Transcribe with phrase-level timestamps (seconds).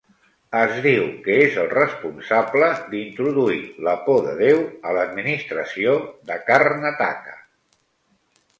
[0.59, 3.59] Es diu que és el responsable d'introduir
[3.89, 5.97] la por de Déu a l'administració
[6.33, 7.39] de Karnataka.